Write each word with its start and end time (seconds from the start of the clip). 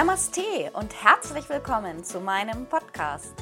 Namaste 0.00 0.70
und 0.72 0.94
herzlich 1.04 1.46
willkommen 1.50 2.04
zu 2.04 2.20
meinem 2.20 2.64
Podcast. 2.64 3.34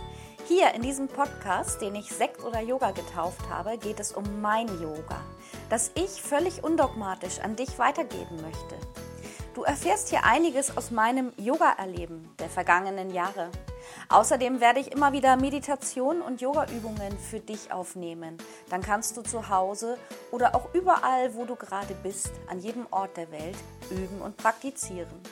Hier 0.49 0.75
in 0.75 0.83
diesem 0.83 1.07
Podcast, 1.07 1.81
den 1.81 1.95
ich 1.95 2.11
Sekt 2.11 2.43
oder 2.43 2.61
Yoga 2.61 2.91
getauft 2.91 3.49
habe, 3.49 3.79
geht 3.79 4.01
es 4.01 4.11
um 4.11 4.41
mein 4.41 4.67
Yoga, 4.83 5.21
das 5.71 5.93
ich 5.95 6.21
völlig 6.21 6.65
undogmatisch 6.65 7.39
an 7.39 7.55
dich 7.55 7.79
weitergeben 7.79 8.43
möchte. 8.43 8.75
Du 9.55 9.63
erfährst 9.63 10.09
hier 10.09 10.25
einiges 10.25 10.77
aus 10.77 10.91
meinem 10.91 11.33
Yoga-Erleben 11.37 12.29
der 12.41 12.49
vergangenen 12.49 13.11
Jahre. 13.11 13.53
Außerdem 14.09 14.61
werde 14.61 14.81
ich 14.81 14.91
immer 14.91 15.13
wieder 15.13 15.37
Meditation 15.37 16.21
und 16.21 16.41
Yoga-Übungen 16.41 17.17
für 17.21 17.39
dich 17.39 17.71
aufnehmen. 17.71 18.37
Dann 18.69 18.83
kannst 18.83 19.17
du 19.17 19.23
zu 19.23 19.49
Hause 19.49 19.97
oder 20.33 20.57
auch 20.57 20.75
überall, 20.75 21.37
wo 21.37 21.45
du 21.45 21.55
gerade 21.55 21.95
bist, 22.03 22.33
an 22.49 22.59
jedem 22.59 22.89
Ort 22.91 23.17
der 23.17 23.31
Welt 23.31 23.57
üben 23.93 24.21
und 24.21 24.37
praktizieren. 24.37 25.23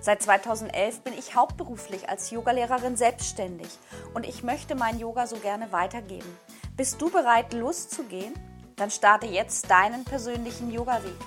Seit 0.00 0.22
2011 0.22 1.00
bin 1.00 1.12
ich 1.12 1.34
hauptberuflich 1.34 2.08
als 2.08 2.30
Yogalehrerin 2.30 2.96
selbstständig 2.96 3.68
und 4.14 4.26
ich 4.26 4.42
möchte 4.42 4.74
mein 4.74 4.98
Yoga 4.98 5.26
so 5.26 5.36
gerne 5.36 5.72
weitergeben. 5.72 6.38
Bist 6.76 7.00
du 7.00 7.10
bereit, 7.10 7.52
loszugehen? 7.52 8.34
Dann 8.76 8.90
starte 8.90 9.26
jetzt 9.26 9.68
deinen 9.70 10.04
persönlichen 10.04 10.70
Yoga-Weg. 10.70 11.18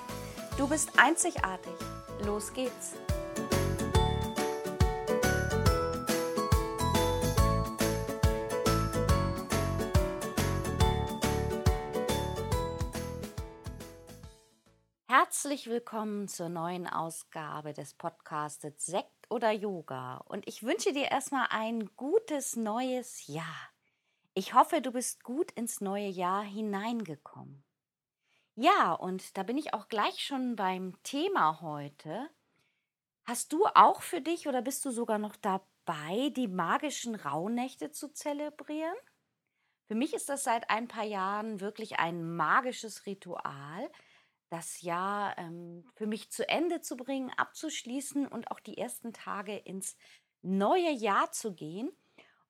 Du 0.56 0.66
bist 0.66 0.90
einzigartig. 0.96 1.74
Los 2.24 2.52
geht's! 2.54 2.92
Herzlich 15.42 15.66
willkommen 15.66 16.28
zur 16.28 16.48
neuen 16.48 16.86
Ausgabe 16.86 17.72
des 17.72 17.94
Podcastes 17.94 18.86
Sekt 18.86 19.28
oder 19.28 19.50
Yoga. 19.50 20.18
Und 20.28 20.46
ich 20.46 20.62
wünsche 20.62 20.92
dir 20.92 21.10
erstmal 21.10 21.48
ein 21.50 21.90
gutes 21.96 22.54
neues 22.54 23.26
Jahr. 23.26 23.72
Ich 24.34 24.54
hoffe, 24.54 24.80
du 24.80 24.92
bist 24.92 25.24
gut 25.24 25.50
ins 25.50 25.80
neue 25.80 26.06
Jahr 26.06 26.44
hineingekommen. 26.44 27.64
Ja, 28.54 28.92
und 28.92 29.36
da 29.36 29.42
bin 29.42 29.58
ich 29.58 29.74
auch 29.74 29.88
gleich 29.88 30.24
schon 30.24 30.54
beim 30.54 30.94
Thema 31.02 31.60
heute. 31.60 32.30
Hast 33.24 33.52
du 33.52 33.66
auch 33.74 34.00
für 34.00 34.20
dich 34.20 34.46
oder 34.46 34.62
bist 34.62 34.84
du 34.84 34.92
sogar 34.92 35.18
noch 35.18 35.34
dabei, 35.34 36.30
die 36.36 36.46
magischen 36.46 37.16
Rauhnächte 37.16 37.90
zu 37.90 38.12
zelebrieren? 38.12 38.94
Für 39.88 39.96
mich 39.96 40.14
ist 40.14 40.28
das 40.28 40.44
seit 40.44 40.70
ein 40.70 40.86
paar 40.86 41.04
Jahren 41.04 41.60
wirklich 41.60 41.98
ein 41.98 42.32
magisches 42.36 43.06
Ritual, 43.06 43.90
das 44.52 44.82
Jahr 44.82 45.36
ähm, 45.38 45.82
für 45.94 46.06
mich 46.06 46.30
zu 46.30 46.46
Ende 46.46 46.82
zu 46.82 46.96
bringen, 46.96 47.30
abzuschließen 47.30 48.28
und 48.28 48.50
auch 48.50 48.60
die 48.60 48.76
ersten 48.76 49.14
Tage 49.14 49.56
ins 49.56 49.96
neue 50.42 50.90
Jahr 50.90 51.32
zu 51.32 51.54
gehen. 51.54 51.90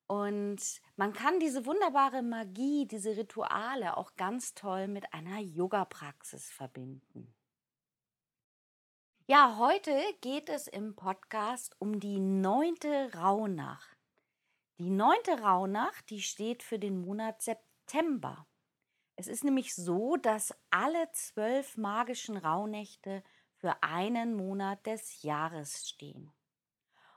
Und 0.05 0.81
man 0.97 1.13
kann 1.13 1.39
diese 1.39 1.65
wunderbare 1.65 2.21
Magie, 2.21 2.85
diese 2.85 3.15
Rituale 3.15 3.95
auch 3.95 4.15
ganz 4.17 4.53
toll 4.53 4.87
mit 4.87 5.13
einer 5.13 5.39
Yoga-Praxis 5.39 6.51
verbinden. 6.51 7.33
Ja, 9.25 9.55
heute 9.57 9.97
geht 10.19 10.49
es 10.49 10.67
im 10.67 10.97
Podcast 10.97 11.73
um 11.79 12.01
die 12.01 12.19
neunte 12.19 13.13
Rauhnacht. 13.15 13.97
Die 14.77 14.89
neunte 14.89 15.39
Rauhnacht, 15.39 16.09
die 16.09 16.21
steht 16.21 16.63
für 16.63 16.79
den 16.79 16.99
Monat 16.99 17.41
September. 17.41 18.45
Es 19.23 19.29
ist 19.29 19.45
nämlich 19.45 19.73
so, 19.73 20.17
dass 20.17 20.53
alle 20.69 21.09
zwölf 21.13 21.77
magischen 21.77 22.35
Rauhnächte 22.35 23.23
für 23.55 23.81
einen 23.81 24.35
Monat 24.35 24.85
des 24.85 25.21
Jahres 25.21 25.87
stehen. 25.87 26.33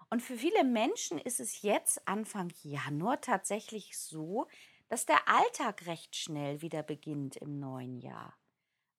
Und 0.09 0.23
für 0.23 0.37
viele 0.37 0.63
Menschen 0.63 1.19
ist 1.19 1.41
es 1.41 1.63
jetzt 1.63 2.07
Anfang 2.07 2.53
Januar 2.63 3.21
tatsächlich 3.21 3.99
so, 3.99 4.47
dass 4.87 5.05
der 5.05 5.27
Alltag 5.27 5.89
recht 5.89 6.15
schnell 6.15 6.63
wieder 6.63 6.85
beginnt 6.85 7.35
im 7.39 7.59
neuen 7.59 7.99
Jahr. 7.99 8.39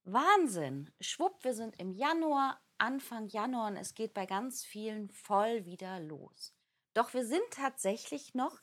Wahnsinn! 0.04 0.90
Schwupp, 1.00 1.42
wir 1.44 1.54
sind 1.54 1.80
im 1.80 1.92
Januar, 1.92 2.60
Anfang 2.76 3.28
Januar 3.28 3.68
und 3.68 3.78
es 3.78 3.94
geht 3.94 4.12
bei 4.12 4.26
ganz 4.26 4.66
vielen 4.66 5.08
voll 5.08 5.64
wieder 5.64 5.98
los. 5.98 6.54
Doch 6.92 7.14
wir 7.14 7.24
sind 7.24 7.50
tatsächlich 7.52 8.34
noch 8.34 8.60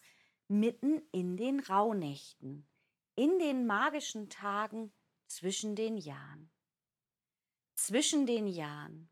mitten 0.47 1.01
in 1.11 1.35
den 1.35 1.61
Rauhnächten 1.61 2.67
in 3.15 3.39
den 3.39 3.65
magischen 3.65 4.29
Tagen 4.29 4.93
zwischen 5.27 5.75
den 5.75 5.97
Jahren. 5.97 6.51
Zwischen 7.75 8.25
den 8.25 8.47
Jahren. 8.47 9.09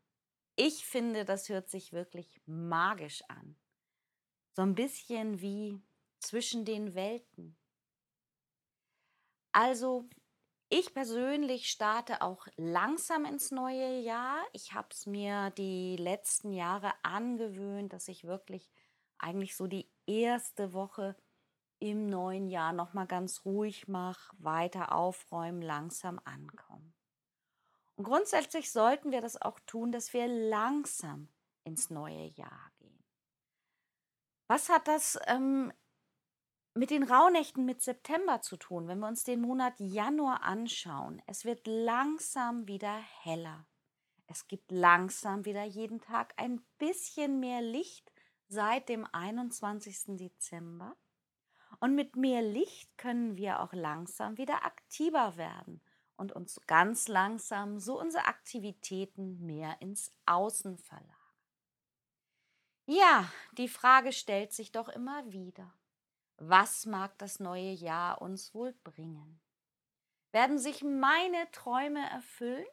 Ich 0.56 0.86
finde, 0.86 1.24
das 1.24 1.48
hört 1.48 1.68
sich 1.68 1.92
wirklich 1.92 2.40
magisch 2.46 3.22
an. 3.28 3.56
So 4.52 4.62
ein 4.62 4.74
bisschen 4.74 5.40
wie 5.40 5.82
zwischen 6.20 6.64
den 6.64 6.94
Welten. 6.94 7.56
Also, 9.52 10.08
ich 10.68 10.94
persönlich 10.94 11.70
starte 11.70 12.22
auch 12.22 12.46
langsam 12.56 13.24
ins 13.24 13.50
neue 13.50 14.00
Jahr. 14.00 14.44
Ich 14.52 14.72
habe 14.72 14.88
es 14.90 15.06
mir 15.06 15.50
die 15.50 15.96
letzten 15.96 16.52
Jahre 16.52 16.92
angewöhnt, 17.02 17.92
dass 17.92 18.08
ich 18.08 18.24
wirklich 18.24 18.70
eigentlich 19.18 19.54
so 19.56 19.66
die 19.66 19.88
erste 20.06 20.72
Woche 20.72 21.16
im 21.90 22.08
neuen 22.08 22.48
Jahr 22.48 22.72
nochmal 22.72 23.06
ganz 23.06 23.44
ruhig 23.44 23.88
mache, 23.88 24.34
weiter 24.38 24.92
aufräumen, 24.92 25.60
langsam 25.60 26.18
ankommen. 26.24 26.94
Und 27.96 28.04
grundsätzlich 28.04 28.72
sollten 28.72 29.12
wir 29.12 29.20
das 29.20 29.40
auch 29.40 29.60
tun, 29.60 29.92
dass 29.92 30.12
wir 30.14 30.26
langsam 30.26 31.28
ins 31.62 31.90
neue 31.90 32.26
Jahr 32.28 32.72
gehen. 32.78 33.04
Was 34.48 34.68
hat 34.70 34.88
das 34.88 35.18
ähm, 35.26 35.72
mit 36.72 36.90
den 36.90 37.02
Rauhnächten 37.02 37.64
mit 37.64 37.82
September 37.82 38.40
zu 38.40 38.56
tun, 38.56 38.88
wenn 38.88 38.98
wir 38.98 39.08
uns 39.08 39.24
den 39.24 39.42
Monat 39.42 39.74
Januar 39.78 40.42
anschauen? 40.42 41.22
Es 41.26 41.44
wird 41.44 41.66
langsam 41.66 42.66
wieder 42.66 42.96
heller. 43.22 43.66
Es 44.26 44.48
gibt 44.48 44.72
langsam 44.72 45.44
wieder 45.44 45.64
jeden 45.64 46.00
Tag 46.00 46.32
ein 46.38 46.64
bisschen 46.78 47.40
mehr 47.40 47.60
Licht 47.60 48.10
seit 48.48 48.88
dem 48.88 49.06
21. 49.12 50.16
Dezember. 50.16 50.96
Und 51.84 51.96
mit 51.96 52.16
mehr 52.16 52.40
Licht 52.40 52.96
können 52.96 53.36
wir 53.36 53.60
auch 53.60 53.74
langsam 53.74 54.38
wieder 54.38 54.64
aktiver 54.64 55.36
werden 55.36 55.82
und 56.16 56.32
uns 56.32 56.58
ganz 56.66 57.08
langsam 57.08 57.78
so 57.78 58.00
unsere 58.00 58.24
Aktivitäten 58.24 59.44
mehr 59.44 59.76
ins 59.82 60.10
Außen 60.24 60.78
verlagern. 60.78 61.12
Ja, 62.86 63.30
die 63.58 63.68
Frage 63.68 64.12
stellt 64.12 64.54
sich 64.54 64.72
doch 64.72 64.88
immer 64.88 65.30
wieder. 65.30 65.74
Was 66.38 66.86
mag 66.86 67.18
das 67.18 67.38
neue 67.38 67.72
Jahr 67.72 68.22
uns 68.22 68.54
wohl 68.54 68.72
bringen? 68.82 69.38
Werden 70.32 70.58
sich 70.58 70.82
meine 70.82 71.50
Träume 71.52 72.00
erfüllen? 72.08 72.64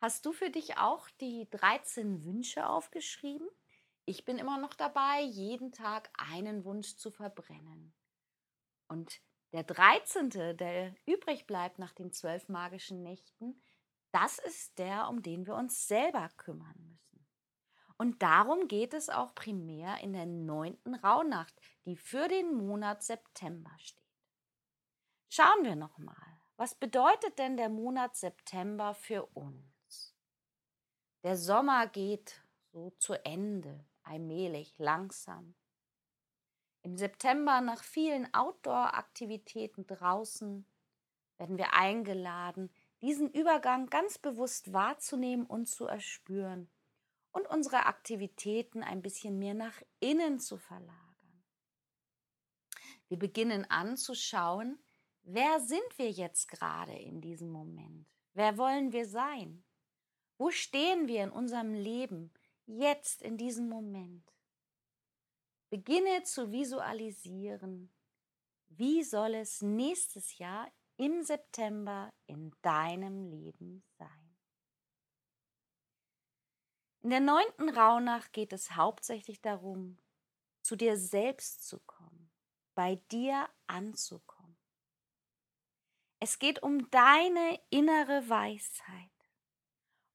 Hast 0.00 0.24
du 0.24 0.32
für 0.32 0.48
dich 0.48 0.78
auch 0.78 1.10
die 1.20 1.46
13 1.50 2.24
Wünsche 2.24 2.70
aufgeschrieben? 2.70 3.50
Ich 4.06 4.24
bin 4.24 4.38
immer 4.38 4.56
noch 4.56 4.72
dabei, 4.72 5.20
jeden 5.20 5.72
Tag 5.72 6.08
einen 6.16 6.64
Wunsch 6.64 6.96
zu 6.96 7.10
verbrennen. 7.10 7.92
Und 8.88 9.20
der 9.52 9.64
13., 9.64 10.30
der 10.30 10.94
übrig 11.06 11.46
bleibt 11.46 11.78
nach 11.78 11.92
den 11.92 12.12
zwölf 12.12 12.48
magischen 12.48 13.02
Nächten, 13.02 13.62
das 14.12 14.38
ist 14.38 14.78
der, 14.78 15.08
um 15.08 15.22
den 15.22 15.46
wir 15.46 15.54
uns 15.54 15.86
selber 15.86 16.28
kümmern 16.36 16.74
müssen. 16.78 17.26
Und 17.98 18.22
darum 18.22 18.68
geht 18.68 18.94
es 18.94 19.08
auch 19.08 19.34
primär 19.34 19.98
in 20.00 20.12
der 20.12 20.26
neunten 20.26 20.94
Rauhnacht, 20.94 21.54
die 21.84 21.96
für 21.96 22.28
den 22.28 22.54
Monat 22.54 23.02
September 23.02 23.72
steht. 23.78 24.04
Schauen 25.28 25.64
wir 25.64 25.76
nochmal, 25.76 26.40
was 26.56 26.74
bedeutet 26.74 27.38
denn 27.38 27.56
der 27.56 27.68
Monat 27.68 28.16
September 28.16 28.94
für 28.94 29.26
uns? 29.26 30.14
Der 31.22 31.36
Sommer 31.36 31.86
geht 31.86 32.42
so 32.72 32.90
zu 32.98 33.14
Ende 33.24 33.84
allmählich, 34.02 34.74
langsam. 34.78 35.54
Im 36.88 36.96
September 36.96 37.60
nach 37.60 37.84
vielen 37.84 38.32
Outdoor-Aktivitäten 38.32 39.86
draußen 39.86 40.64
werden 41.36 41.58
wir 41.58 41.74
eingeladen, 41.74 42.70
diesen 43.02 43.30
Übergang 43.30 43.90
ganz 43.90 44.16
bewusst 44.16 44.72
wahrzunehmen 44.72 45.44
und 45.44 45.66
zu 45.68 45.84
erspüren 45.84 46.70
und 47.30 47.46
unsere 47.46 47.84
Aktivitäten 47.84 48.82
ein 48.82 49.02
bisschen 49.02 49.38
mehr 49.38 49.52
nach 49.52 49.82
innen 50.00 50.40
zu 50.40 50.56
verlagern. 50.56 51.44
Wir 53.08 53.18
beginnen 53.18 53.70
anzuschauen, 53.70 54.78
wer 55.24 55.60
sind 55.60 55.98
wir 55.98 56.10
jetzt 56.10 56.48
gerade 56.48 56.94
in 56.94 57.20
diesem 57.20 57.50
Moment? 57.50 58.08
Wer 58.32 58.56
wollen 58.56 58.92
wir 58.92 59.06
sein? 59.06 59.62
Wo 60.38 60.50
stehen 60.50 61.06
wir 61.06 61.22
in 61.22 61.30
unserem 61.32 61.74
Leben? 61.74 62.32
jetzt 62.68 63.22
in 63.22 63.36
diesem 63.36 63.68
Moment. 63.68 64.37
Beginne 65.70 66.22
zu 66.22 66.50
visualisieren, 66.50 67.92
wie 68.68 69.02
soll 69.02 69.34
es 69.34 69.60
nächstes 69.60 70.38
Jahr 70.38 70.70
im 70.96 71.22
September 71.22 72.12
in 72.26 72.52
deinem 72.62 73.22
Leben 73.24 73.84
sein. 73.98 74.36
In 77.00 77.10
der 77.10 77.20
neunten 77.20 77.68
Rauhnacht 77.68 78.32
geht 78.32 78.52
es 78.52 78.74
hauptsächlich 78.76 79.40
darum, 79.40 79.98
zu 80.62 80.74
dir 80.74 80.96
selbst 80.96 81.66
zu 81.66 81.78
kommen, 81.80 82.30
bei 82.74 82.96
dir 83.10 83.48
anzukommen. 83.66 84.56
Es 86.20 86.38
geht 86.38 86.62
um 86.62 86.90
deine 86.90 87.60
innere 87.70 88.28
Weisheit, 88.28 89.10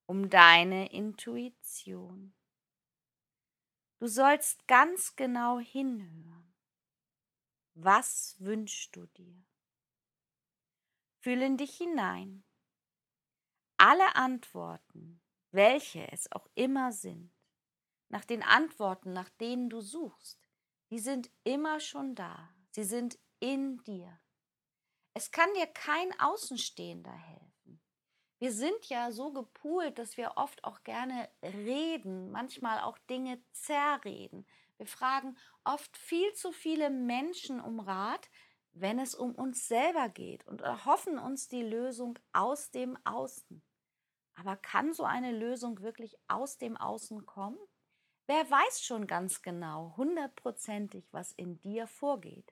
um 0.06 0.30
deine 0.30 0.92
Intuition. 0.92 2.34
Du 4.04 4.10
sollst 4.10 4.68
ganz 4.68 5.16
genau 5.16 5.60
hinhören. 5.60 6.54
Was 7.74 8.36
wünschst 8.40 8.94
du 8.98 9.06
dir? 9.06 9.46
Fühle 11.22 11.46
in 11.46 11.56
dich 11.56 11.78
hinein. 11.78 12.44
Alle 13.78 14.18
Antworten, 14.18 15.22
welche 15.52 16.12
es 16.12 16.30
auch 16.34 16.50
immer 16.54 16.92
sind, 16.92 17.32
nach 18.10 18.26
den 18.26 18.44
Antworten, 18.44 19.14
nach 19.14 19.30
denen 19.30 19.70
du 19.70 19.80
suchst, 19.80 20.46
die 20.90 21.00
sind 21.00 21.32
immer 21.46 21.80
schon 21.80 22.14
da. 22.14 22.54
Sie 22.72 22.84
sind 22.84 23.18
in 23.40 23.82
dir. 23.86 24.20
Es 25.14 25.32
kann 25.32 25.48
dir 25.54 25.68
kein 25.68 26.12
Außenstehender 26.20 27.16
helfen. 27.16 27.53
Wir 28.44 28.52
sind 28.52 28.90
ja 28.90 29.10
so 29.14 29.32
gepoolt, 29.32 29.98
dass 29.98 30.18
wir 30.18 30.34
oft 30.36 30.66
auch 30.66 30.84
gerne 30.84 31.30
reden, 31.42 32.30
manchmal 32.30 32.82
auch 32.82 32.98
Dinge 32.98 33.42
zerreden. 33.54 34.46
Wir 34.76 34.86
fragen 34.86 35.38
oft 35.64 35.96
viel 35.96 36.34
zu 36.34 36.52
viele 36.52 36.90
Menschen 36.90 37.62
um 37.62 37.80
Rat, 37.80 38.30
wenn 38.74 39.00
es 39.00 39.16
um 39.16 39.34
uns 39.34 39.70
selber 39.70 40.10
geht 40.10 40.46
und 40.46 40.60
erhoffen 40.60 41.20
uns 41.20 41.48
die 41.48 41.64
Lösung 41.64 42.20
aus 42.34 42.70
dem 42.70 42.98
Außen. 43.06 43.64
Aber 44.36 44.58
kann 44.58 44.92
so 44.92 45.06
eine 45.06 45.32
Lösung 45.32 45.80
wirklich 45.80 46.18
aus 46.28 46.58
dem 46.58 46.76
Außen 46.76 47.26
kommen? 47.26 47.60
Wer 48.28 48.52
weiß 48.52 48.84
schon 48.84 49.08
ganz 49.08 49.42
genau, 49.42 49.96
hundertprozentig, 49.96 51.08
was 51.14 51.32
in 51.32 51.62
dir 51.62 51.88
vorgeht? 51.88 52.52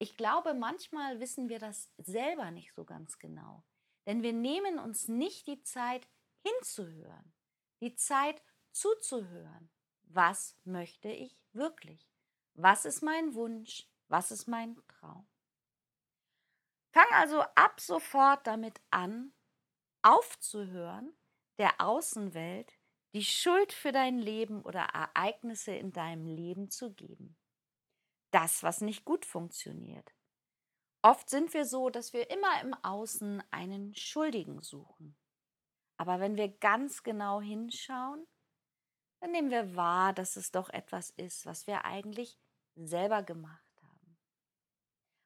Ich 0.00 0.16
glaube, 0.16 0.54
manchmal 0.54 1.20
wissen 1.20 1.48
wir 1.48 1.60
das 1.60 1.92
selber 1.98 2.50
nicht 2.50 2.74
so 2.74 2.84
ganz 2.84 3.20
genau. 3.20 3.62
Denn 4.10 4.24
wir 4.24 4.32
nehmen 4.32 4.80
uns 4.80 5.06
nicht 5.06 5.46
die 5.46 5.62
Zeit 5.62 6.08
hinzuhören, 6.44 7.32
die 7.80 7.94
Zeit 7.94 8.42
zuzuhören. 8.72 9.70
Was 10.02 10.58
möchte 10.64 11.08
ich 11.08 11.38
wirklich? 11.52 12.10
Was 12.54 12.86
ist 12.86 13.02
mein 13.02 13.34
Wunsch? 13.34 13.88
Was 14.08 14.32
ist 14.32 14.48
mein 14.48 14.76
Traum? 14.88 15.28
Fang 16.92 17.06
also 17.12 17.42
ab 17.54 17.80
sofort 17.80 18.44
damit 18.48 18.80
an, 18.90 19.32
aufzuhören, 20.02 21.16
der 21.58 21.80
Außenwelt 21.80 22.80
die 23.14 23.24
Schuld 23.24 23.72
für 23.72 23.92
dein 23.92 24.18
Leben 24.18 24.64
oder 24.64 24.86
Ereignisse 24.86 25.70
in 25.70 25.92
deinem 25.92 26.26
Leben 26.26 26.68
zu 26.68 26.92
geben. 26.92 27.36
Das, 28.32 28.64
was 28.64 28.80
nicht 28.80 29.04
gut 29.04 29.24
funktioniert. 29.24 30.12
Oft 31.02 31.30
sind 31.30 31.54
wir 31.54 31.64
so, 31.64 31.90
dass 31.90 32.12
wir 32.12 32.30
immer 32.30 32.60
im 32.62 32.74
Außen 32.74 33.42
einen 33.50 33.94
Schuldigen 33.94 34.60
suchen. 34.60 35.16
Aber 35.96 36.20
wenn 36.20 36.36
wir 36.36 36.48
ganz 36.48 37.02
genau 37.02 37.40
hinschauen, 37.40 38.26
dann 39.20 39.32
nehmen 39.32 39.50
wir 39.50 39.76
wahr, 39.76 40.12
dass 40.12 40.36
es 40.36 40.50
doch 40.50 40.70
etwas 40.70 41.10
ist, 41.10 41.46
was 41.46 41.66
wir 41.66 41.84
eigentlich 41.84 42.38
selber 42.74 43.22
gemacht 43.22 43.70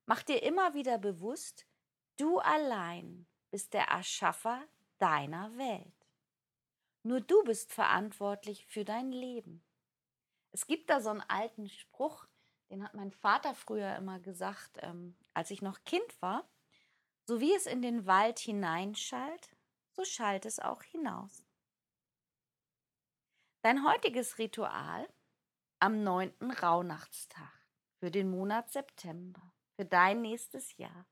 Mach 0.06 0.22
dir 0.22 0.42
immer 0.42 0.74
wieder 0.74 0.98
bewusst, 0.98 1.66
du 2.18 2.38
allein 2.38 3.26
bist 3.50 3.72
der 3.72 3.86
Erschaffer 3.86 4.62
deiner 4.98 5.56
Welt. 5.56 6.08
Nur 7.02 7.20
du 7.20 7.42
bist 7.44 7.72
verantwortlich 7.72 8.66
für 8.66 8.84
dein 8.84 9.12
Leben. 9.12 9.64
Es 10.52 10.66
gibt 10.66 10.90
da 10.90 11.00
so 11.00 11.10
einen 11.10 11.22
alten 11.22 11.68
Spruch, 11.68 12.26
den 12.70 12.84
hat 12.84 12.94
mein 12.94 13.12
Vater 13.12 13.54
früher 13.54 13.96
immer 13.96 14.20
gesagt, 14.20 14.78
ähm, 14.82 15.16
als 15.34 15.50
ich 15.50 15.62
noch 15.62 15.84
Kind 15.84 16.20
war. 16.20 16.48
So 17.26 17.40
wie 17.40 17.54
es 17.54 17.66
in 17.66 17.82
den 17.82 18.06
Wald 18.06 18.38
hineinschallt, 18.38 19.50
so 19.92 20.04
schallt 20.04 20.46
es 20.46 20.60
auch 20.60 20.82
hinaus. 20.82 21.46
Dein 23.62 23.84
heutiges 23.86 24.38
Ritual 24.38 25.08
am 25.78 26.02
9. 26.02 26.32
Rauhnachtstag 26.62 27.52
für 27.98 28.10
den 28.10 28.30
Monat 28.30 28.70
September 28.70 29.54
für 29.76 29.84
dein 29.84 30.20
nächstes 30.22 30.76
Jahr. 30.76 31.06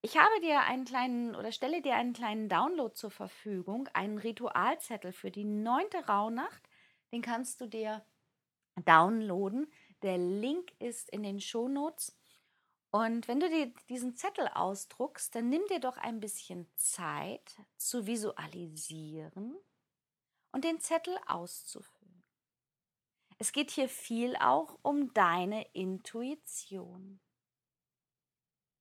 Ich 0.00 0.16
habe 0.16 0.40
dir 0.40 0.60
einen 0.60 0.84
kleinen 0.84 1.34
oder 1.34 1.50
stelle 1.50 1.82
dir 1.82 1.96
einen 1.96 2.12
kleinen 2.12 2.48
Download 2.48 2.94
zur 2.94 3.10
Verfügung, 3.10 3.88
einen 3.94 4.18
Ritualzettel 4.18 5.12
für 5.12 5.30
die 5.30 5.44
neunte 5.44 6.06
Rauhnacht. 6.06 6.68
Den 7.12 7.22
kannst 7.22 7.60
du 7.60 7.66
dir 7.66 8.04
downloaden. 8.84 9.72
Der 10.02 10.18
Link 10.18 10.72
ist 10.78 11.10
in 11.10 11.24
den 11.24 11.40
Shownotes. 11.40 12.16
Und 12.90 13.28
wenn 13.28 13.40
du 13.40 13.50
dir 13.50 13.66
diesen 13.88 14.16
Zettel 14.16 14.48
ausdruckst, 14.48 15.34
dann 15.34 15.50
nimm 15.50 15.62
dir 15.68 15.78
doch 15.78 15.98
ein 15.98 16.20
bisschen 16.20 16.66
Zeit 16.74 17.56
zu 17.76 18.06
visualisieren 18.06 19.56
und 20.52 20.64
den 20.64 20.80
Zettel 20.80 21.18
auszufüllen. 21.26 22.24
Es 23.38 23.52
geht 23.52 23.70
hier 23.70 23.88
viel 23.88 24.36
auch 24.36 24.78
um 24.82 25.12
deine 25.12 25.70
Intuition. 25.74 27.20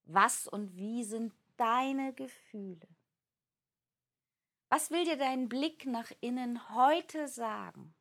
Was 0.05 0.47
und 0.47 0.75
wie 0.77 1.03
sind 1.03 1.33
deine 1.57 2.13
Gefühle? 2.13 2.87
Was 4.69 4.89
will 4.89 5.03
dir 5.03 5.17
dein 5.17 5.49
Blick 5.49 5.85
nach 5.85 6.11
innen 6.21 6.69
heute 6.73 7.27
sagen? 7.27 7.93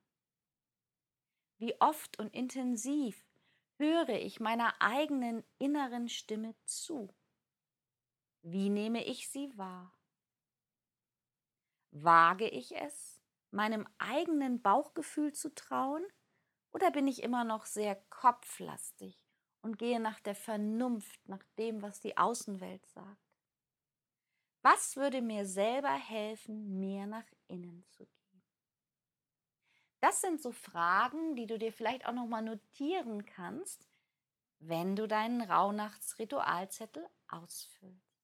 Wie 1.59 1.81
oft 1.81 2.19
und 2.19 2.33
intensiv 2.33 3.26
höre 3.79 4.11
ich 4.11 4.41
meiner 4.41 4.75
eigenen 4.81 5.45
inneren 5.59 6.09
Stimme 6.09 6.55
zu? 6.65 7.15
Wie 8.43 8.69
nehme 8.69 9.05
ich 9.05 9.29
sie 9.29 9.57
wahr? 9.57 9.93
Wage 11.91 12.49
ich 12.49 12.75
es, 12.77 13.21
meinem 13.51 13.89
eigenen 13.99 14.61
Bauchgefühl 14.61 15.33
zu 15.33 15.55
trauen, 15.55 16.05
oder 16.73 16.91
bin 16.91 17.09
ich 17.09 17.23
immer 17.23 17.45
noch 17.45 17.65
sehr 17.65 17.97
kopflastig 18.11 19.19
und 19.63 19.79
gehe 19.79 19.99
nach 19.99 20.21
der 20.21 20.35
Vernunft, 20.35 21.27
nach 21.27 21.43
dem, 21.59 21.81
was 21.81 22.01
die 22.01 22.19
Außenwelt 22.19 22.87
sagt. 22.87 23.27
Was 24.61 24.97
würde 24.97 25.23
mir 25.23 25.47
selber 25.47 25.95
helfen, 25.95 26.79
mehr 26.79 27.07
nach 27.07 27.27
innen 27.49 27.87
zu 27.89 28.05
gehen? 28.05 28.26
Das 30.07 30.21
sind 30.21 30.41
so 30.41 30.53
Fragen, 30.53 31.35
die 31.35 31.49
du 31.49 31.59
dir 31.59 31.73
vielleicht 31.73 32.07
auch 32.07 32.13
noch 32.13 32.29
mal 32.29 32.41
notieren 32.41 33.27
kannst, 33.27 33.89
wenn 34.61 34.95
du 34.95 35.09
deinen 35.09 35.41
Rauhnachtsritualzettel 35.41 37.05
ausfüllst. 37.27 38.23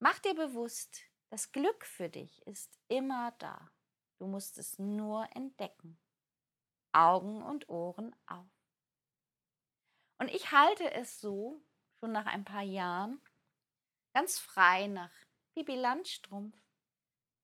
Mach 0.00 0.18
dir 0.18 0.34
bewusst, 0.34 1.00
das 1.28 1.52
Glück 1.52 1.86
für 1.86 2.08
dich 2.08 2.44
ist 2.44 2.76
immer 2.88 3.30
da. 3.38 3.70
Du 4.18 4.26
musst 4.26 4.58
es 4.58 4.80
nur 4.80 5.28
entdecken. 5.36 5.96
Augen 6.90 7.40
und 7.44 7.68
Ohren 7.68 8.12
auf. 8.26 8.50
Und 10.18 10.28
ich 10.32 10.50
halte 10.50 10.90
es 10.90 11.20
so, 11.20 11.62
schon 12.00 12.10
nach 12.10 12.26
ein 12.26 12.44
paar 12.44 12.64
Jahren, 12.64 13.20
ganz 14.12 14.40
frei 14.40 14.88
nach 14.88 15.12
Bibi 15.54 15.76
Landstrumpf. 15.76 16.60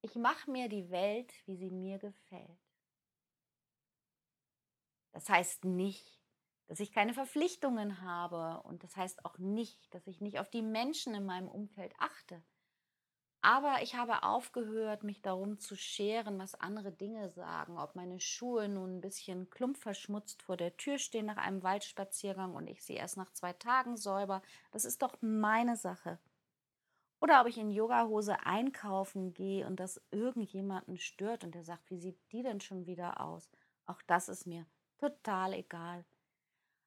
Ich 0.02 0.14
mache 0.14 0.50
mir 0.50 0.68
die 0.68 0.90
Welt, 0.90 1.32
wie 1.46 1.56
sie 1.56 1.70
mir 1.70 1.98
gefällt. 1.98 2.60
Das 5.12 5.28
heißt 5.28 5.64
nicht, 5.64 6.20
dass 6.66 6.80
ich 6.80 6.92
keine 6.92 7.14
Verpflichtungen 7.14 8.02
habe 8.02 8.62
und 8.64 8.82
das 8.84 8.96
heißt 8.96 9.24
auch 9.24 9.38
nicht, 9.38 9.94
dass 9.94 10.06
ich 10.06 10.20
nicht 10.20 10.38
auf 10.38 10.50
die 10.50 10.62
Menschen 10.62 11.14
in 11.14 11.24
meinem 11.24 11.48
Umfeld 11.48 11.94
achte. 11.98 12.42
Aber 13.40 13.80
ich 13.82 13.94
habe 13.94 14.24
aufgehört, 14.24 15.04
mich 15.04 15.22
darum 15.22 15.60
zu 15.60 15.76
scheren, 15.76 16.38
was 16.38 16.56
andere 16.56 16.90
Dinge 16.90 17.30
sagen, 17.30 17.78
ob 17.78 17.94
meine 17.94 18.18
Schuhe 18.18 18.68
nun 18.68 18.96
ein 18.96 19.00
bisschen 19.00 19.50
klumpverschmutzt 19.50 20.42
vor 20.42 20.56
der 20.56 20.76
Tür 20.76 20.98
stehen 20.98 21.26
nach 21.26 21.36
einem 21.36 21.62
Waldspaziergang 21.62 22.54
und 22.54 22.66
ich 22.66 22.82
sie 22.82 22.94
erst 22.94 23.16
nach 23.16 23.32
zwei 23.32 23.52
Tagen 23.52 23.96
säuber. 23.96 24.42
Das 24.72 24.84
ist 24.84 25.00
doch 25.00 25.16
meine 25.20 25.76
Sache. 25.76 26.18
Oder 27.20 27.40
ob 27.40 27.46
ich 27.46 27.58
in 27.58 27.70
Yogahose 27.70 28.44
einkaufen 28.46 29.32
gehe 29.32 29.66
und 29.66 29.80
das 29.80 30.00
irgendjemanden 30.10 30.98
stört 30.98 31.44
und 31.44 31.54
der 31.54 31.64
sagt, 31.64 31.90
wie 31.90 31.98
sieht 31.98 32.18
die 32.32 32.42
denn 32.42 32.60
schon 32.60 32.86
wieder 32.86 33.20
aus? 33.20 33.50
Auch 33.86 34.02
das 34.02 34.28
ist 34.28 34.46
mir 34.46 34.66
total 34.98 35.54
egal. 35.54 36.04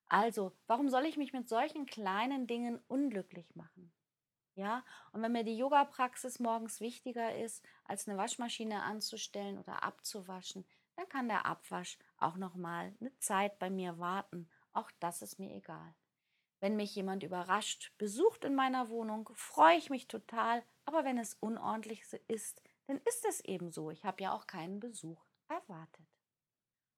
Also, 0.08 0.54
warum 0.68 0.90
soll 0.90 1.06
ich 1.06 1.18
mich 1.18 1.34
mit 1.34 1.48
solchen 1.50 1.86
kleinen 1.86 2.48
Dingen 2.48 2.80
unglücklich 2.88 3.56
machen? 3.56 3.92
Ja, 4.56 4.84
und 5.14 5.22
wenn 5.22 5.32
mir 5.32 5.44
die 5.44 5.58
Yoga-Praxis 5.58 6.40
morgens 6.40 6.82
wichtiger 6.82 7.36
ist, 7.36 7.64
als 7.86 8.08
eine 8.08 8.18
Waschmaschine 8.18 8.84
anzustellen 8.84 9.58
oder 9.58 9.84
abzuwaschen, 9.84 10.66
dann 10.96 11.08
kann 11.10 11.30
der 11.30 11.46
Abwasch 11.46 11.98
auch 12.18 12.36
noch 12.36 12.56
mal 12.56 12.94
eine 13.00 13.18
Zeit 13.20 13.58
bei 13.60 13.70
mir 13.70 14.00
warten. 14.00 14.50
Auch 14.74 14.92
das 15.00 15.22
ist 15.22 15.40
mir 15.40 15.56
egal. 15.56 15.96
Wenn 16.60 16.76
mich 16.76 16.94
jemand 16.96 17.24
überrascht 17.24 17.94
besucht 17.98 18.44
in 18.44 18.56
meiner 18.56 18.90
Wohnung, 18.90 19.30
freue 19.34 19.78
ich 19.78 19.90
mich 19.90 20.08
total, 20.08 20.64
aber 20.86 21.06
wenn 21.06 21.18
es 21.18 21.36
unordentlich 21.36 22.04
ist, 22.28 22.62
dann 22.88 22.98
ist 23.06 23.26
es 23.26 23.40
eben 23.42 23.72
so. 23.72 23.92
Ich 23.92 24.04
habe 24.04 24.24
ja 24.24 24.34
auch 24.34 24.46
keinen 24.46 24.80
Besuch 24.80 25.24
erwartet. 25.48 26.06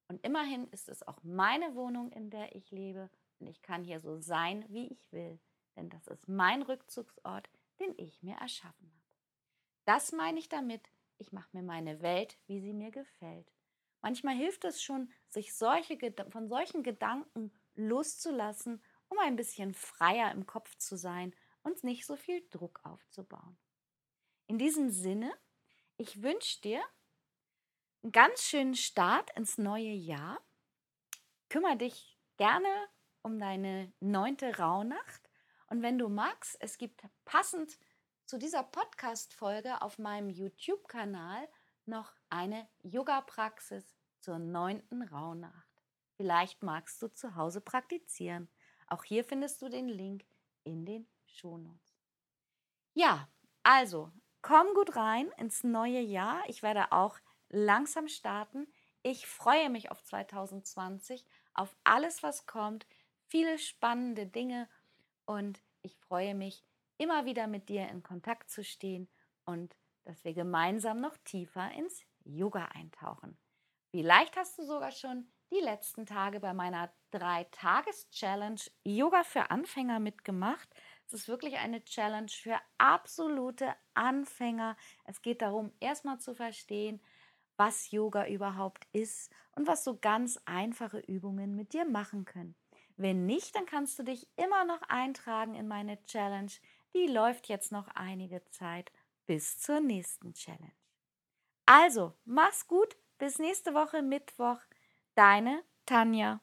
Und 0.08 0.26
immerhin 0.26 0.68
ist 0.70 0.90
es 0.90 1.08
auch 1.08 1.24
meine 1.24 1.76
Wohnung, 1.76 2.12
in 2.12 2.30
der 2.30 2.56
ich 2.56 2.72
lebe 2.72 3.10
und 3.40 3.48
ich 3.48 3.62
kann 3.62 3.84
hier 3.84 4.00
so 4.00 4.20
sein, 4.20 4.66
wie 4.70 4.88
ich 4.88 5.12
will, 5.12 5.40
denn 5.76 5.90
das 5.90 6.08
ist 6.08 6.28
mein 6.28 6.62
Rückzugsort, 6.64 7.50
den 7.80 7.94
ich 7.98 8.22
mir 8.22 8.36
erschaffen 8.36 8.92
habe. 8.92 9.02
Das 9.86 10.12
meine 10.12 10.40
ich 10.40 10.50
damit, 10.50 10.92
ich 11.18 11.32
mache 11.32 11.50
mir 11.54 11.64
meine 11.64 12.02
Welt, 12.02 12.38
wie 12.48 12.60
sie 12.60 12.74
mir 12.74 12.92
gefällt. 12.92 13.52
Manchmal 14.02 14.36
hilft 14.36 14.66
es 14.66 14.82
schon, 14.82 15.12
sich 15.28 15.54
solche, 15.56 15.98
von 16.30 16.48
solchen 16.48 16.84
Gedanken 16.84 17.52
loszulassen, 17.76 18.82
um 19.12 19.20
ein 19.20 19.36
bisschen 19.36 19.74
freier 19.74 20.32
im 20.32 20.46
Kopf 20.46 20.78
zu 20.78 20.96
sein 20.96 21.36
und 21.64 21.84
nicht 21.84 22.06
so 22.06 22.16
viel 22.16 22.42
Druck 22.50 22.80
aufzubauen. 22.84 23.58
In 24.48 24.58
diesem 24.58 24.90
Sinne, 24.90 25.34
ich 25.98 26.24
wünsche 26.24 26.62
dir 26.62 26.82
einen 28.04 28.14
ganz 28.14 28.44
schönen 28.44 28.76
Start 28.76 29.30
ins 29.36 29.58
neue 29.58 29.92
Jahr. 29.92 30.42
Kümmer 31.50 31.76
dich 31.76 32.18
gerne 32.38 32.70
um 33.22 33.38
deine 33.38 33.92
neunte 34.00 34.58
Rauhnacht. 34.58 35.30
Und 35.68 35.82
wenn 35.82 35.98
du 35.98 36.08
magst, 36.08 36.58
es 36.62 36.78
gibt 36.78 37.04
passend 37.26 37.78
zu 38.26 38.38
dieser 38.38 38.64
Podcast-Folge 38.64 39.82
auf 39.82 40.00
meinem 40.00 40.30
YouTube-Kanal 40.30 41.48
noch 41.86 42.16
eine 42.30 42.68
Yoga-Praxis 42.84 43.94
zur 44.22 44.40
neunten 44.40 45.04
Rauhnacht. 45.04 45.68
Vielleicht 46.16 46.64
magst 46.64 47.02
du 47.02 47.10
zu 47.10 47.36
Hause 47.36 47.60
praktizieren. 47.60 48.50
Auch 48.92 49.06
hier 49.06 49.24
findest 49.24 49.62
du 49.62 49.70
den 49.70 49.88
Link 49.88 50.26
in 50.66 50.86
den 50.86 51.08
Shownotes. 51.26 51.96
Ja, 52.94 53.30
also 53.64 54.12
komm 54.42 54.68
gut 54.74 54.98
rein 54.98 55.32
ins 55.38 55.64
neue 55.64 56.02
Jahr. 56.02 56.44
Ich 56.50 56.62
werde 56.62 56.92
auch 56.92 57.18
langsam 57.48 58.10
starten. 58.10 58.68
Ich 59.02 59.28
freue 59.28 59.70
mich 59.70 59.92
auf 59.92 60.04
2020, 60.04 61.26
auf 61.54 61.74
alles, 61.86 62.22
was 62.22 62.46
kommt, 62.48 62.86
viele 63.28 63.58
spannende 63.60 64.28
Dinge 64.28 64.68
und 65.26 65.62
ich 65.84 65.96
freue 65.96 66.36
mich, 66.36 66.66
immer 66.98 67.24
wieder 67.24 67.48
mit 67.48 67.70
dir 67.70 67.88
in 67.88 68.04
Kontakt 68.04 68.50
zu 68.50 68.62
stehen 68.62 69.08
und 69.46 69.74
dass 70.04 70.26
wir 70.26 70.34
gemeinsam 70.34 71.00
noch 71.00 71.18
tiefer 71.24 71.72
ins 71.72 72.04
Yoga 72.26 72.66
eintauchen. 72.66 73.38
Vielleicht 73.92 74.36
hast 74.36 74.60
du 74.60 74.64
sogar 74.64 74.92
schon 74.92 75.32
die 75.52 75.60
letzten 75.60 76.06
Tage 76.06 76.40
bei 76.40 76.54
meiner 76.54 76.92
Drei-Tages-Challenge 77.12 78.62
Yoga 78.84 79.24
für 79.24 79.52
Anfänger 79.52 80.00
mitgemacht. 80.00 80.70
Es 81.08 81.14
ist 81.14 81.28
wirklich 81.28 81.58
eine 81.58 81.84
Challenge 81.84 82.32
für 82.32 82.58
absolute 82.78 83.76
Anfänger. 83.94 84.78
Es 85.04 85.22
geht 85.22 85.42
darum, 85.42 85.72
erstmal 85.80 86.20
zu 86.20 86.34
verstehen, 86.34 87.02
was 87.58 87.92
Yoga 87.92 88.28
überhaupt 88.28 88.88
ist 88.94 89.32
und 89.56 89.68
was 89.68 89.84
so 89.84 89.98
ganz 89.98 90.40
einfache 90.46 91.00
Übungen 91.00 91.56
mit 91.56 91.74
dir 91.74 91.86
machen 91.86 92.26
können. 92.26 92.56
Wenn 92.96 93.26
nicht, 93.26 93.56
dann 93.56 93.66
kannst 93.66 94.00
du 94.00 94.04
dich 94.04 94.28
immer 94.38 94.64
noch 94.64 94.82
eintragen 94.84 95.56
in 95.56 95.68
meine 95.68 96.02
Challenge. 96.06 96.52
Die 96.96 97.08
läuft 97.08 97.50
jetzt 97.50 97.72
noch 97.72 97.88
einige 97.90 98.44
Zeit 98.46 98.92
bis 99.26 99.60
zur 99.60 99.80
nächsten 99.80 100.34
Challenge. 100.34 100.72
Also, 101.66 102.14
mach's 102.26 102.68
gut, 102.68 102.96
bis 103.18 103.38
nächste 103.38 103.74
Woche 103.74 104.02
Mittwoch. 104.02 104.60
Deine 105.16 105.64
Tanja. 105.86 106.42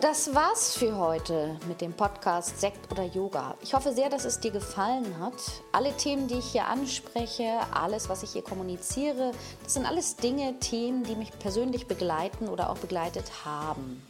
das 0.00 0.32
war's 0.32 0.76
für 0.76 0.96
heute 0.96 1.58
mit 1.66 1.80
dem 1.80 1.92
Podcast 1.92 2.60
Sekt 2.60 2.90
oder 2.92 3.02
Yoga. 3.02 3.56
Ich 3.62 3.74
hoffe 3.74 3.92
sehr, 3.92 4.08
dass 4.08 4.24
es 4.24 4.38
dir 4.38 4.52
gefallen 4.52 5.18
hat. 5.18 5.34
Alle 5.72 5.92
Themen, 5.96 6.28
die 6.28 6.38
ich 6.38 6.52
hier 6.52 6.66
anspreche, 6.66 7.60
alles, 7.72 8.08
was 8.08 8.22
ich 8.22 8.30
hier 8.30 8.42
kommuniziere, 8.42 9.32
das 9.62 9.74
sind 9.74 9.86
alles 9.86 10.16
Dinge, 10.16 10.58
Themen, 10.60 11.02
die 11.02 11.16
mich 11.16 11.36
persönlich 11.38 11.86
begleiten 11.86 12.48
oder 12.48 12.70
auch 12.70 12.78
begleitet 12.78 13.44
haben. 13.44 14.02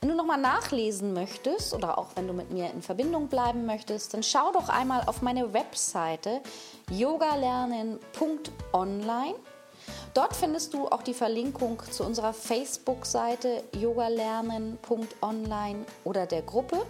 Wenn 0.00 0.10
du 0.10 0.16
nochmal 0.16 0.40
nachlesen 0.40 1.12
möchtest 1.12 1.74
oder 1.74 1.98
auch 1.98 2.08
wenn 2.14 2.26
du 2.26 2.32
mit 2.32 2.50
mir 2.50 2.70
in 2.70 2.80
Verbindung 2.80 3.28
bleiben 3.28 3.66
möchtest, 3.66 4.14
dann 4.14 4.22
schau 4.22 4.52
doch 4.52 4.68
einmal 4.68 5.02
auf 5.06 5.20
meine 5.20 5.52
Webseite 5.52 6.40
yogalernen.online 6.90 9.34
Dort 10.14 10.34
findest 10.34 10.72
du 10.74 10.88
auch 10.88 11.02
die 11.02 11.14
Verlinkung 11.14 11.80
zu 11.90 12.04
unserer 12.04 12.32
Facebook-Seite 12.32 13.62
yogalernen.online 13.78 15.84
oder 16.04 16.26
der 16.26 16.42
Gruppe. 16.42 16.84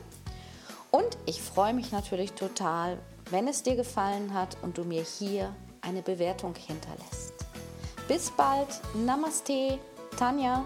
Und 0.90 1.19
ich 1.26 1.43
freue 1.43 1.75
mich 1.75 1.93
natürlich 1.93 2.33
total, 2.33 2.97
wenn 3.31 3.47
es 3.47 3.62
dir 3.62 3.76
gefallen 3.76 4.33
hat 4.35 4.57
und 4.62 4.79
du 4.79 4.85
mir 4.85 5.02
hier 5.02 5.55
eine 5.83 6.00
Bewertung 6.02 6.55
hinterlässt. 6.55 7.35
Bis 8.09 8.31
bald. 8.31 8.69
Namaste, 8.95 9.79
Tanja. 10.19 10.64